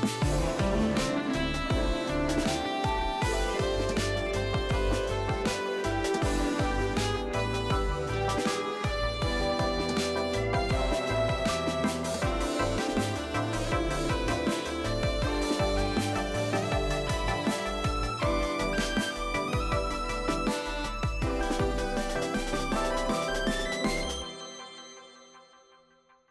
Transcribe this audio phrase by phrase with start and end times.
[0.00, 0.29] Bye.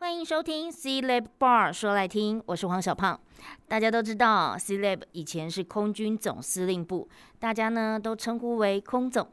[0.09, 3.19] 欢迎收听 C Lab Bar 说来听，我是黄小胖。
[3.67, 7.07] 大家都知道，C Lab 以前是空军总司令部，
[7.37, 9.27] 大家呢都称呼为空总。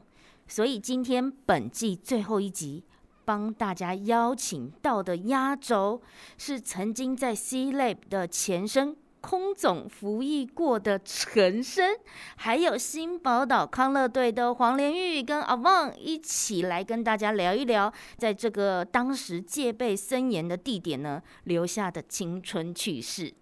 [0.47, 2.83] 所以今天本季最后一集，
[3.25, 5.99] 帮大家邀请到的压轴
[6.37, 8.95] 是曾经在 C Lab 的前身。
[9.21, 11.95] 空总服役过的陈生，
[12.35, 23.33] 还有新宝岛康乐队的黄连玉跟阿旺一起来跟大家聊一聊，在这个当时戒备森严的地点呢，留下的青春趣事。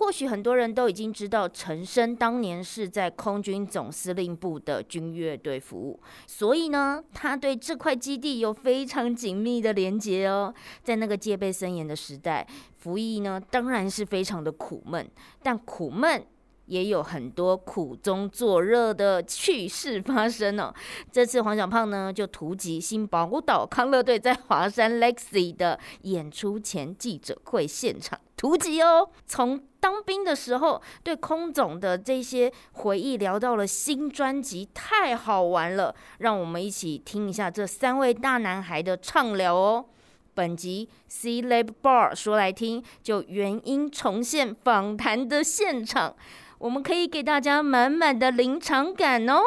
[0.00, 10.54] 或许很多人都已经知道，陈升当年是在空军总司令部的军乐队服务，所以呢，他对这块基地有非常紧密的连结哦。
[10.82, 12.46] 在那个戒备森严的时代，
[12.78, 15.06] 服役呢当然是非常的苦闷，
[15.42, 16.24] 但苦闷
[16.64, 20.72] 也有很多苦中作乐的趣事发生哦。
[21.12, 28.18] 这次黄小胖呢就突击新宝岛康乐队在华山 Lexi 的演出前记者会现场。
[28.34, 35.94] 突击哦，从当兵的时候对空总的这些回忆聊到了新专辑，太好玩了！
[36.18, 39.86] 让我们一起听一下这三位大男孩的畅聊哦。
[40.34, 46.14] 本集 C Lab Bar 说来听，就原音重现访谈的现场，
[46.58, 49.40] 我们可以给大家满满的临场感哦。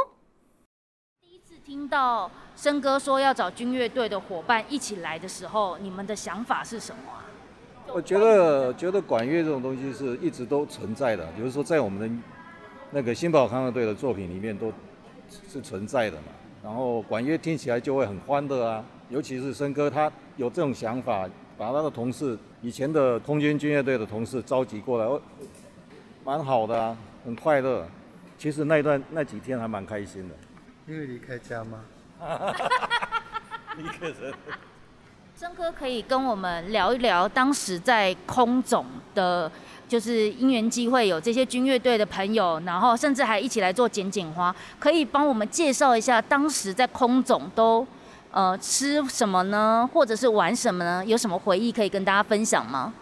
[1.22, 7.26] 第一次听到生哥说要找军乐队的伙伴一起来的时候，你们的想法是什么啊？
[7.94, 12.10] 我觉得，觉得管乐这种东西是一直都存在的，比如说在我们的
[12.90, 14.74] 那个新宝康乐队的作品里面都
[15.48, 16.28] 是存在的嘛。
[16.64, 25.22] 然后管乐听起来就会很欢乐啊，尤其是森哥他有这种想法，把他的同事以前的空军军乐队的同事召集过来，哦，
[26.24, 27.86] 蛮好的啊，很快乐。
[28.40, 30.36] 其实那一段那几天还蛮开心的。
[30.88, 31.86] 因为离开家吗？
[33.78, 34.34] 一个人。
[35.40, 38.86] 升哥可以跟我们聊一聊当时在空总
[39.16, 39.52] 的，
[39.90, 47.86] 就是因缘机会有这些军乐队的朋友，然后甚至还一起来做剪剪花，可以帮我们介绍一下当时在空总都
[48.32, 51.04] 呃吃什么呢，或者是玩什么呢？
[51.04, 52.94] 有什么回忆可以跟大家分享吗？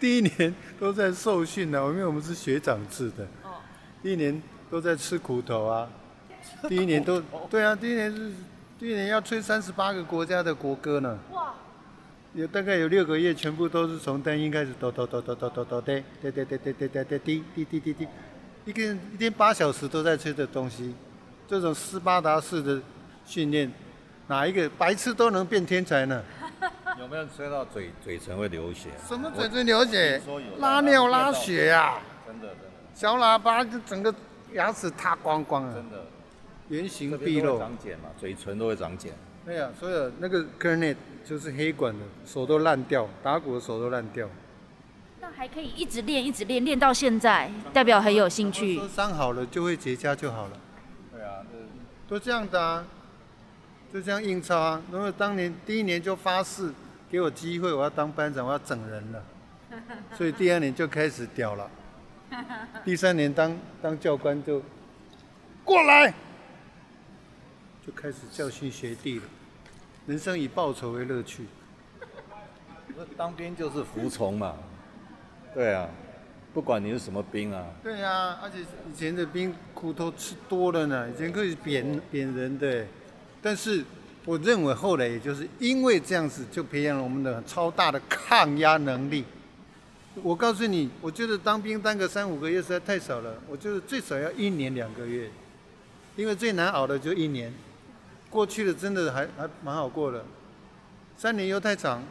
[0.00, 3.22] 第一年都在受训呢，因为我们是学长制的。
[3.44, 3.62] 哦。
[4.02, 5.88] 第一年都在吃苦头啊。
[6.68, 8.32] 第一年都对啊，第一年是。
[8.80, 11.52] 第一年要吹三十八个国家的国歌呢，哇！
[12.32, 15.92] 有大概有六个月，全部都是从单音开始，哆哆哆哆哆哆哆哒，
[16.22, 18.08] 哒哒哒哒哒哒哒滴滴滴滴滴，
[18.64, 20.94] 一天一天八小时都在吹的东西，
[21.46, 22.80] 这种斯巴达式的
[23.26, 23.70] 训练，
[24.28, 26.24] 哪一个白痴都能变天才呢？
[26.98, 28.88] 有没有吹到嘴嘴唇会流血？
[29.06, 30.22] 什么嘴唇流血？
[30.58, 31.98] 拉尿拉血呀！
[32.26, 32.64] 真的真的。
[32.94, 34.14] 小喇叭就整个
[34.54, 35.74] 牙齿塌光光了。
[35.74, 36.02] 真的。
[36.70, 39.12] 原形毕露，长茧嘛，嘴唇都会长茧。
[39.44, 40.94] 对呀，所以那个 cornet
[41.24, 44.28] 就是黑管的，手都烂掉，打鼓的手都烂掉。
[45.20, 48.80] 那还可以一直练，一直练，练到现在，代表很有兴趣。
[48.88, 50.52] 伤好了就会结痂就好了。
[51.12, 51.44] 对啊，
[52.08, 52.86] 都这样的啊，
[53.92, 54.80] 就这样硬抄啊。
[54.92, 56.72] 然后当年第一年就发誓，
[57.10, 59.24] 给我机会，我要当班长，我要整人了。
[60.16, 61.68] 所以第二年就开始屌了。
[62.84, 64.62] 第三年当当教官就
[65.64, 66.14] 过来。
[67.90, 69.24] 就开始教训学弟了，
[70.06, 71.44] 人生以报仇为乐趣。
[73.16, 74.54] 当兵就是服从嘛，
[75.52, 75.88] 对啊，
[76.54, 77.66] 不管你是什么兵啊。
[77.82, 82.86] 对啊，而且以前的兵苦头吃多了呢，以前可以扁扁人的。
[83.42, 83.84] 但是
[84.24, 89.24] 我认为后来也就是因为这样子，就培养了我们的超大的抗压能力。
[90.22, 95.28] 我告诉你，我觉得当兵当个三五个月实在太少了，我觉得最少要一年两个月，
[96.14, 97.52] 因为最难熬的就一年。
[98.30, 100.24] 过去的真的还还蛮好过的，
[101.16, 102.02] 三年又太长，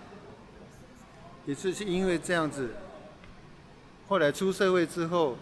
[1.46, 2.72] 也是是因为这样子。
[4.08, 5.38] 后来出社会之后，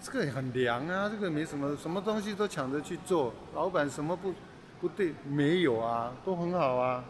[0.00, 4.32] 这个很凉啊，这个没什么，什么东西都抢着去做，老板什么不
[4.80, 7.04] 不对没有啊，都很好啊。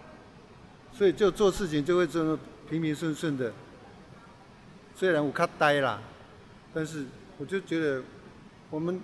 [0.93, 2.39] 所以就做事情就会这么
[2.69, 3.53] 平平顺顺的。
[4.95, 6.01] 虽然我卡呆啦，
[6.75, 7.05] 但是
[7.39, 8.03] 我就觉得
[8.71, 9.01] 我们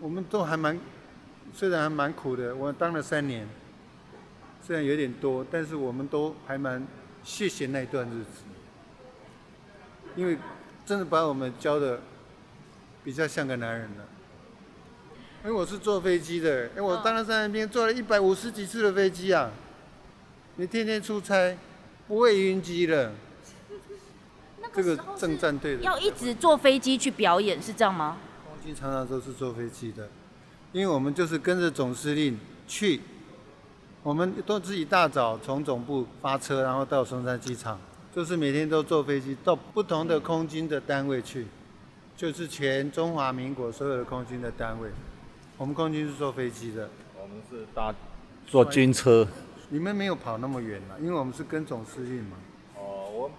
[0.00, 0.78] 我们都还蛮，
[1.54, 3.46] 虽然还蛮苦的，我当了三年，
[4.64, 6.86] 虽然有点多，但是我们都还蛮
[7.24, 8.42] 谢谢那段日子，
[10.14, 10.38] 因为
[10.86, 12.00] 真的把我们教的
[13.02, 14.04] 比较像个男人了。
[15.44, 19.50] 因为我是坐飞机的，哎，我当了三年兵，坐了一百五十几次的飞机啊，
[20.56, 21.56] 你天天出差，
[22.06, 23.12] 不会晕机了。
[24.74, 28.18] 这个正战队的要一直坐飞机去表演，是这样吗？
[28.46, 30.10] 空军常常都是坐飞机的，
[30.72, 33.00] 因为我们就是跟着总司令去，
[34.02, 37.78] 我们都是一大早从总部发车，然后到松山机场，
[38.14, 41.46] 就是每天都坐飞机到不同的空军的单位去，
[42.16, 44.90] 就是全中华民国所有的空军的单位，
[45.56, 47.94] 我们空军是坐飞机的，我们是搭
[48.46, 49.26] 坐军车，
[49.70, 52.36] 你们没有跑那么远嘛，因为我们是跟总司令嘛。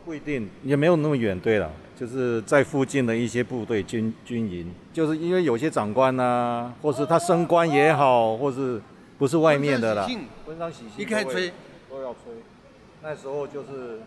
[0.06, 1.40] 不一定，也没有那么远。
[1.40, 8.82] 对了，就是在附近的一些部队军军营，就是因为有些长官呐、啊，或是他升官也好，或是
[9.18, 10.08] 不是外面的啦，
[10.46, 11.52] 婚丧喜庆，一开吹
[11.90, 12.34] 都要吹。
[13.02, 14.00] 那时候就是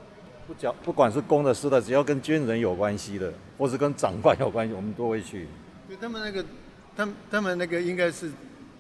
[0.47, 5.47] 不讲，不管是公的私的，只要跟军人有关系的，或是跟长官有关系，我们都会去。
[5.89, 6.45] 就他们那个，
[6.97, 8.31] 他们他们那个应该是。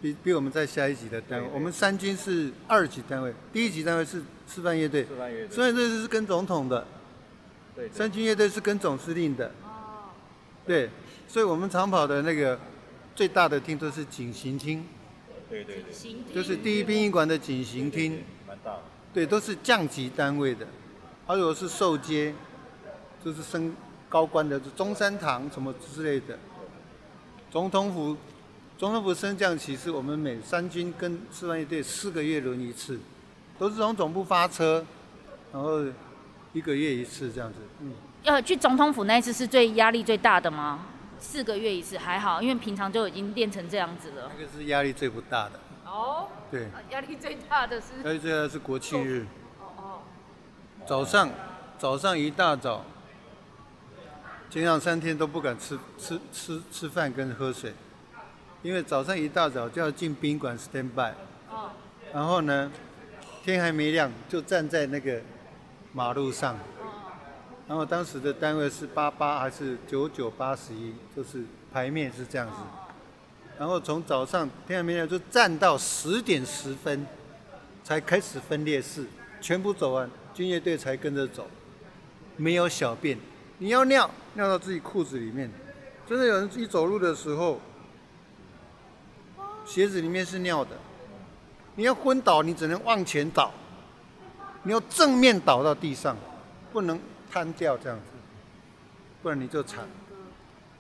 [0.03, 6.85] 比比我们在下一级的单位，我们三军是二级单位，第一级单位是示范乐队，示范乐队，示范乐队是跟总统的，
[7.77, 10.11] 对，三军乐队是跟总司令的，哦，
[10.67, 10.91] 对，
[11.29, 12.59] 所以我们长跑的那个
[13.15, 14.85] 最大的厅都是警行厅，
[15.49, 18.83] 对对对，就是第一殡仪馆的警行厅，蛮大的，
[19.15, 20.67] 对，都是降级单位的，
[21.29, 22.35] 还有是受阶，
[23.25, 23.73] 就是升
[24.09, 26.37] 高官的，就中山堂什么之类的，
[27.53, 28.17] 总统府。
[28.83, 32.99] 总统府升降旗是我们每三军跟示范乐队四个月轮一次，
[33.57, 34.85] 都是从总部发车，
[35.53, 35.85] 然后
[36.53, 37.61] 一个月一次这样子。
[37.79, 37.93] 嗯，
[38.25, 40.81] 要去总统府那一次是最压力最大的吗？
[41.21, 44.29] 四个月一次还好，因为平常就已经练成这样子了。
[44.37, 45.61] 那个是压力最不大的。
[45.87, 46.27] 哦。
[46.51, 46.67] 对。
[46.91, 48.03] 压力最大的是。
[48.03, 49.25] 压力最大的是国庆日。
[49.61, 49.99] 哦哦。
[50.89, 51.31] 早上，
[51.79, 52.85] 早上一大早，
[54.51, 57.73] 前两三天都不敢吃吃吃吃饭跟喝水。
[58.63, 61.13] 因为早上一大早就要进宾馆 stand by，
[62.13, 62.71] 然后呢，
[63.45, 65.21] 天还没亮就站在那个
[65.93, 66.57] 马路上，
[67.67, 71.43] 然后当时的单位是八八还是九九八十一，就是
[71.73, 72.55] 排面是这样子，
[73.59, 77.05] 然后从早上天还没亮就站到十点十分，
[77.83, 79.05] 才开始分列式，
[79.41, 81.49] 全部走完，军乐队才跟着走，
[82.37, 83.19] 没有小便，
[83.59, 85.51] 你要尿尿到自己裤子里面，
[86.09, 87.61] 真的有人一走路的时候。
[89.65, 90.71] 鞋子里面是尿的，
[91.77, 93.51] 你要昏倒，你只能往前倒，
[94.65, 96.17] 你要正面倒到地上，
[96.73, 96.99] 不能
[97.31, 98.05] 瘫掉这样子，
[99.23, 99.85] 不然你就惨。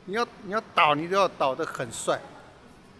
[0.04, 2.20] 你要你要倒，你都要倒得很帅。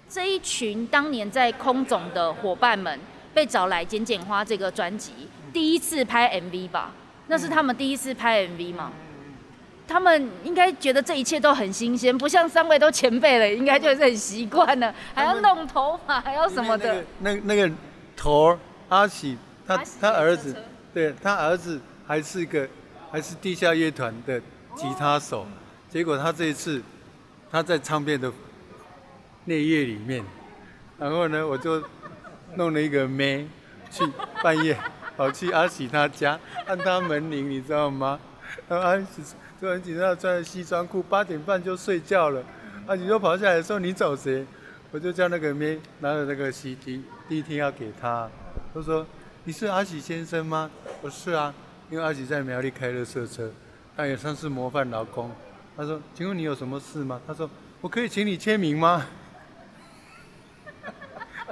[0.08, 3.00] 这一群当年在空总的伙伴们
[3.34, 5.12] 被找来《剪剪花》这个专辑，
[5.52, 6.92] 第一次拍 MV 吧？
[7.26, 8.92] 那是他们第一次拍 MV 吗？
[9.86, 17.04] 他们应该觉得这一切都很新鲜，不像三位都前辈了，应该就是很习惯了，还要弄头发，还要什么的。
[17.18, 17.70] 那那个
[18.16, 18.58] 头儿
[18.88, 19.36] 阿喜，
[19.66, 20.56] 他他儿子，
[20.94, 22.68] 对他儿子还是一个
[23.10, 24.40] 还是地下乐团的
[24.74, 25.46] 吉他手，
[25.90, 26.82] 结果他这一次
[27.50, 28.32] 他在唱片的
[29.44, 30.24] 内页里面，
[30.98, 31.82] 然后呢，我就
[32.54, 33.46] 弄了一个妹
[33.90, 34.04] 去
[34.42, 34.78] 半夜
[35.16, 38.18] 跑去阿喜他家按他门铃，你知道吗？
[38.68, 39.22] 然后阿喜。
[39.60, 42.42] 就很紧张，穿着西装裤，八点半就睡觉了。
[42.84, 44.44] 啊，你就跑下来说你找谁？
[44.90, 48.28] 我就叫那个妹拿着那个 CD，第一天要给他。
[48.74, 49.06] 他说
[49.44, 50.68] 你是阿喜先生吗？
[51.00, 51.54] 我是啊，
[51.88, 53.52] 因为阿喜在苗栗开垃圾车，
[53.96, 55.30] 他也算是模范劳工。
[55.76, 57.20] 他说，请问你有什么事吗？
[57.24, 57.48] 他说
[57.80, 59.06] 我可以请你签名吗？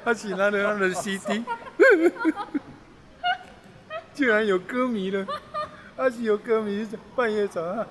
[0.03, 1.45] 阿喜拿着他的 CD，
[4.13, 5.25] 居然有歌迷了。
[6.01, 7.87] 阿喜有歌迷，半夜早上。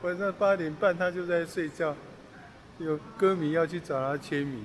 [0.00, 1.94] 晚上八点半，他就在睡觉，
[2.78, 4.64] 有歌迷要去找他签名。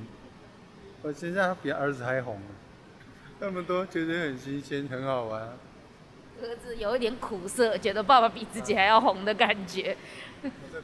[1.02, 2.40] 我现在他比儿子还红，
[3.38, 5.42] 那么多觉得很新鲜，很好玩。
[6.42, 9.98] 儿子有一点苦涩，觉得爸爸比自己还要红的感觉。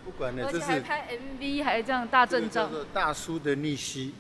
[0.03, 1.07] 不管了，这是还拍
[1.39, 2.69] MV，还这样大阵仗。
[2.93, 4.13] 大叔的逆袭，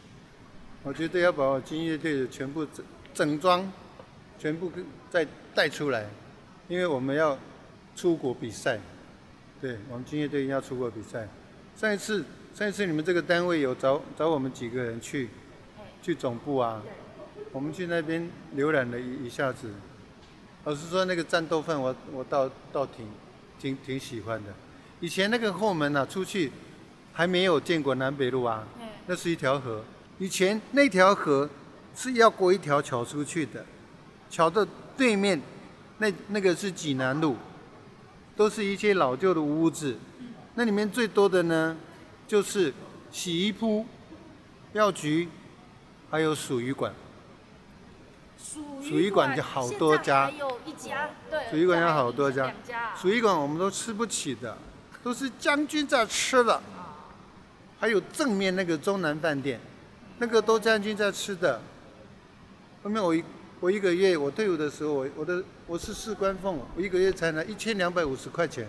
[0.81, 3.69] 我觉得要把我金乐队的全部整整装，
[4.39, 4.71] 全部
[5.09, 6.05] 再带出来，
[6.69, 7.37] 因为我们要
[7.95, 8.79] 出国比赛。
[9.61, 11.27] 对，我们军乐队要出国比赛。
[11.75, 12.23] 上一次，
[12.53, 15.29] 上一次你们这个单位有找找我们几个人去，
[16.01, 16.81] 去总部啊。
[17.51, 19.73] 我们去那边浏览了一一下子，
[20.65, 23.07] 老实说，那个战斗饭我我倒倒挺
[23.59, 24.53] 挺挺喜欢的。
[24.99, 26.51] 以前那个后门啊，出去
[27.13, 28.67] 还没有见过南北路啊，
[29.07, 29.83] 那是一条河。
[30.17, 31.49] 以前那条河
[31.95, 33.65] 是要过一条桥出去的，
[34.29, 35.41] 桥的对面
[35.97, 37.35] 那那个是济南路，
[38.35, 39.97] 都是一些老旧的屋子。
[40.55, 41.75] 那里面最多的呢，
[42.27, 42.73] 就是
[43.11, 43.85] 洗衣铺、
[44.73, 45.27] 药局，
[46.09, 46.93] 还有属鱼馆。
[48.81, 52.53] 属鱼馆就好多家，还有一家，对，属鱼馆有好多家。
[52.95, 54.55] 属鱼馆我们都吃不起的，
[55.03, 56.61] 都是将军在吃的。
[57.79, 59.59] 还有正面那个中南饭店，
[60.19, 61.59] 那个都将军在吃的。
[62.83, 63.23] 后面我一
[63.65, 68.67] 我一个月我退伍的时候，我我的我是士官俸，我一个月才拿一千两百五十块钱。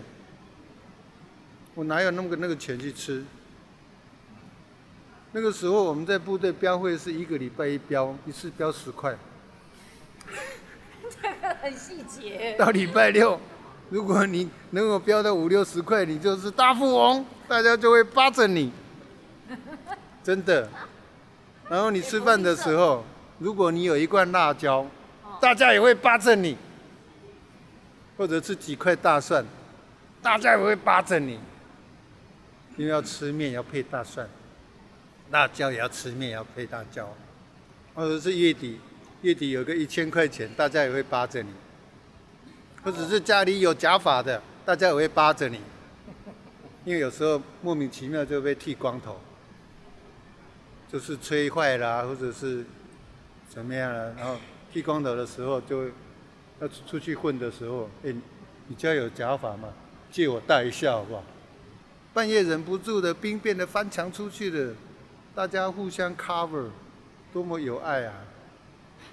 [1.75, 3.23] 我哪有那么个那个钱去吃？
[5.33, 9.15] 那个时候我们在部队标会是一个礼拜一标，一次标十块。
[11.21, 12.55] 这 个很细节。
[12.57, 13.39] 到礼拜六，
[13.91, 18.71] 如果你能够标到五六十块，你就是大富翁，大家就会巴着你。
[20.23, 20.67] 真的。
[21.69, 23.05] 然后你吃饭的时候，
[23.39, 24.85] 如果你有一罐辣椒，
[25.39, 26.57] 大家也会巴着你。
[28.17, 29.45] 或者是几块大蒜，
[30.23, 31.39] 大家也会巴着你。
[32.75, 34.27] 因为要吃面要配大蒜，
[35.29, 37.07] 辣椒也要吃面要配辣椒，
[37.93, 38.79] 或者是月底，
[39.21, 41.49] 月底有个一千块钱，大家也会巴着你；
[42.83, 45.61] 或者是家里有假发的，大家也会巴着你，
[46.85, 49.19] 因为有时候莫名其妙就被剃光头，
[50.91, 52.65] 就是吹坏了，或者是
[53.49, 54.35] 怎么样了，然后
[54.71, 55.85] 剃光头的时候就
[56.59, 58.13] 要出去混的时候，哎，
[58.67, 59.69] 你家有假发吗？
[60.11, 61.23] 借我戴一下好不好？
[62.13, 64.73] 半夜忍不住的兵变的翻墙出去的，
[65.35, 66.69] 大家互相 cover，
[67.31, 68.13] 多么有爱啊！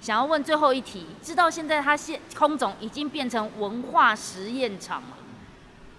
[0.01, 5.17] 想要问最后一题，知道现在它现空总已经变成文化实验场吗？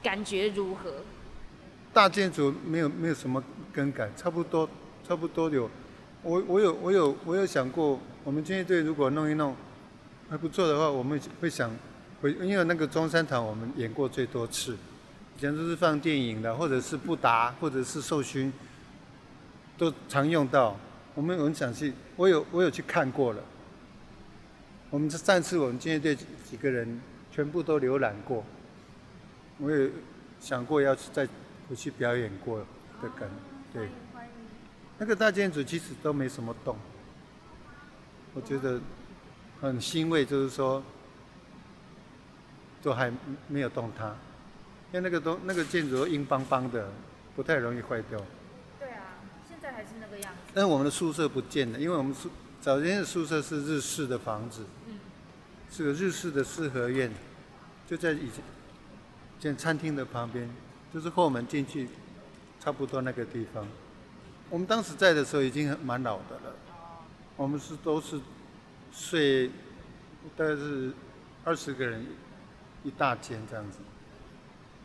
[0.01, 0.95] 感觉如何？
[1.93, 4.67] 大建筑没有没有什么更改，差不多
[5.07, 5.69] 差不多有。
[6.25, 9.55] 我我有我有我有想过，我们军乐队如果弄一弄
[10.27, 11.69] 还不错的话，我们会想
[12.19, 14.75] 回因为那个中山堂我们演过最多次。
[15.37, 18.51] 以前都是放电影的，或者是布达，或者是授勋，
[19.77, 20.75] 都常用到。
[21.13, 23.43] 我们我们想去，我有我有去看过了。
[24.89, 26.15] 我们这上次我们军乐队
[26.49, 26.99] 几个人
[27.31, 28.43] 全部都浏览过，
[29.59, 29.91] 我也
[30.39, 31.27] 想过要去再
[31.69, 32.57] 回去表演过
[33.01, 33.29] 的感。
[33.71, 33.89] 对，
[34.97, 36.77] 那个大建筑其实都没什么动，
[38.33, 38.79] 我觉得
[39.59, 40.81] 很欣慰，就是说
[42.81, 43.11] 都还
[43.47, 44.15] 没有动它。
[44.93, 46.89] 因为那个东那个建筑硬邦邦的，
[47.35, 48.17] 不太容易坏掉。
[48.79, 50.39] 对啊，现在还是那个样子。
[50.53, 52.29] 但我们的宿舍不见了，因为我们宿
[52.61, 54.99] 早年的宿舍是日式的房子，嗯，
[55.69, 57.11] 是个日式的四合院，
[57.85, 58.41] 就在以前
[59.37, 60.49] 建餐厅的旁边，
[60.93, 61.89] 就是后门进去，
[62.61, 63.67] 差不多那个地方。
[64.49, 66.55] 我们当时在的时候已经蛮老的了，
[67.35, 68.19] 我们是都是
[68.93, 69.47] 睡，
[70.37, 70.93] 大概是
[71.43, 72.05] 二十个人
[72.83, 73.79] 一大间这样子。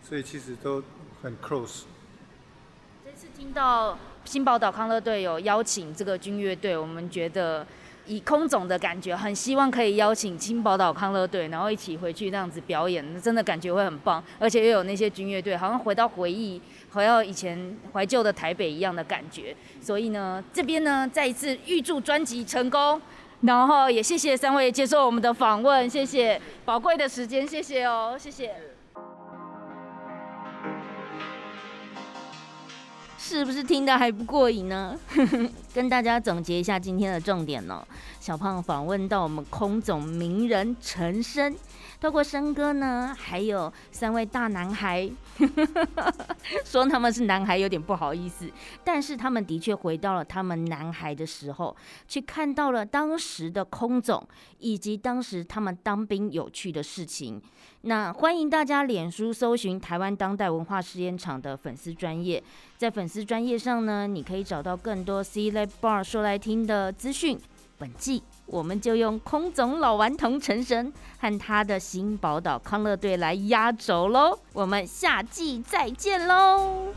[0.03, 0.83] 所以其实都
[1.23, 1.83] 很 close。
[3.05, 7.67] 这次听到新宝岛康乐队有邀请这个军乐队，我们觉得
[8.11, 16.61] 以空总的感觉，很希望可以邀请青宝岛康乐队，然后一起回去这样子表演，真的感觉会很棒，而且又有那些军乐队，好像回到回忆，
[16.93, 19.55] 回到以前怀旧的台北一样的感觉。
[19.81, 23.01] 所以呢，这边呢再一次预祝专辑成功，
[23.43, 28.70] 然后也谢谢三位接受我们的访问，谢谢宝贵的时间，谢谢哦，谢谢。
[33.39, 34.99] 是不是听得还不过瘾呢？
[35.73, 37.81] 跟大家总结一下今天的重点哦。
[38.21, 41.55] 小胖访问到我们空总名人陈昇，
[41.99, 45.11] 透过升哥呢，还有三位大男孩，
[46.63, 48.47] 说他们是男孩有点不好意思，
[48.85, 51.75] 但是他们的确回到了他们男孩的时候，
[52.07, 54.23] 去看到了当时的空总
[54.59, 57.41] 以及当时他们当兵有趣的事情。
[57.83, 62.43] 那欢迎大家脸书搜寻台湾当代文化实验场的粉丝专业，
[62.77, 67.41] 在粉丝专业上呢，你可以找到更多 C-LAB Bar 说来听的资讯。
[67.81, 76.93] 本季我们就用空总老顽童成神和他的新宝岛康乐队来压轴喽，我们下季再见喽。